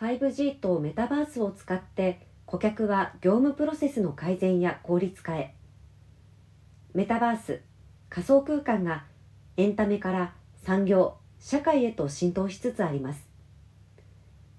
[0.00, 5.56] 5G とメタバースを使って顧客は業務プロセスの改善や効率化へ。
[6.94, 7.62] メタバース
[8.08, 9.04] 仮想空間が
[9.56, 10.34] エンタメから
[10.64, 13.26] 産業社会へと浸透しつつあります。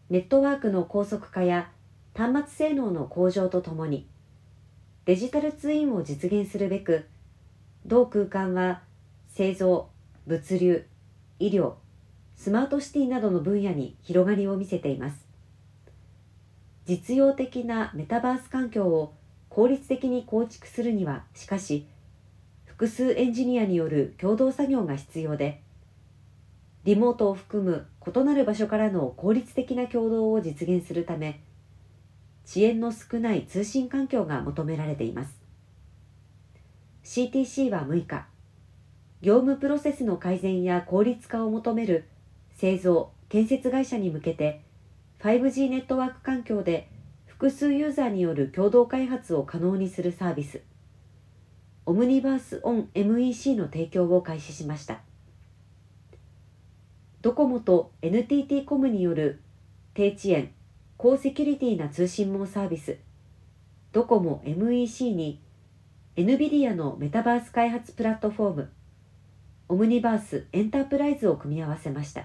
[0.09, 1.71] ネットワークの高速化や
[2.13, 4.09] 端末性能の向上とともに
[5.05, 7.07] デジタルツインを実現するべく
[7.85, 8.81] 同空間は
[9.29, 9.87] 製造
[10.27, 10.85] 物流
[11.39, 11.75] 医療
[12.35, 15.28] スマートシティなどの分野に広がりを見せています。
[16.89, 19.13] 実用的なメタバース環境を
[19.47, 21.85] 効率的に構築するにはしかし
[22.65, 25.61] 複数エンジニアによる共同作業が必要で
[26.85, 31.43] リモートを含む異なる場所からの効率的な共同を実現するため
[32.43, 35.39] 遅延の少ない通信環境が求められています。
[37.03, 38.25] CTC は6日
[39.21, 42.05] 業務プロセスの改善や効率化を求める
[42.55, 44.63] 製造建設会社に向けて
[45.21, 46.89] 5G ネットワーク環境で
[47.25, 50.61] 複数ユーザーによる共同開発を可能にするサービス。
[51.85, 55.01] オムニバースオン MEC の提供を開始しました。
[57.21, 59.41] ドコモと NTT コムによる
[59.93, 60.53] 低遅延
[60.95, 62.97] 高セキュリティな通信網サービス。
[63.91, 65.41] ドコモ MEC に
[66.15, 68.71] NVIDIA のメタバース開発プラットフォーム
[69.67, 72.23] Omniverse Enterprise を組み合わせました。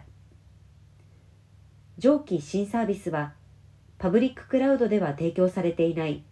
[1.96, 3.34] 上記新サービスは
[3.98, 6.24] パブリッククラウドでは提供されていない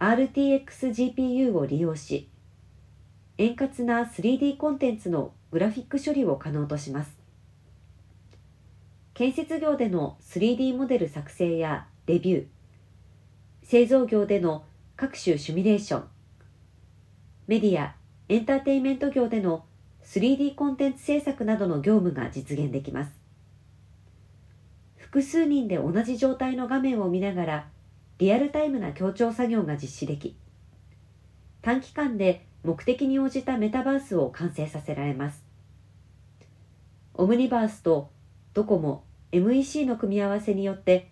[0.00, 2.28] RTXGPU を利用し
[3.38, 7.16] 円滑な 3D コンテンツのグラフィック処理を可能とします。
[9.14, 12.46] 建設業での 3D モデル作成やレビュー
[13.62, 14.64] 製造業での
[14.96, 16.04] 各種シミュレーション
[17.46, 17.94] メディア
[18.28, 19.64] エンターテインメント業での
[20.04, 23.25] 3D コンテンツ制作などの業務が実現できます。
[25.16, 27.68] 複数人で同じ状態の画面を見ながら
[28.18, 30.36] リアルタイムな協調作業が実施でき
[31.62, 35.42] 短期間で目的に応じたメタバースを完成させられます。
[37.14, 38.10] オムニバースと
[38.52, 41.08] ドコモ MEC の組み合わせによって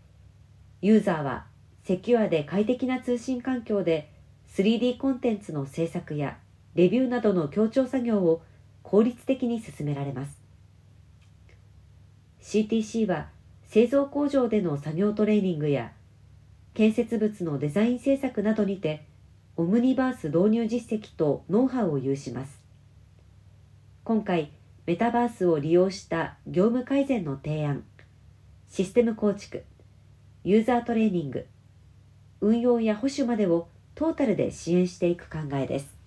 [0.82, 1.46] ユーザーは
[1.82, 4.12] セキュアで快適な通信環境で
[4.54, 6.36] 3D コンテンツの制作や
[6.74, 8.42] レビューなどの協調作業を
[8.82, 10.42] 効率的に進められます。
[12.42, 13.32] CTC は
[13.74, 15.90] 製造工場での作業トレーニングや
[16.74, 19.04] 建設物のデザイン制作などにて
[19.56, 22.62] オムニバース導入実績とノウハウを有します。
[24.04, 24.52] 今回
[24.86, 27.82] メタバースを利用した業務改善の提案
[28.68, 29.64] システム構築
[30.44, 31.44] ユーザートレーニング
[32.42, 36.03] 運用や保守までをトータルで支援していく考えです。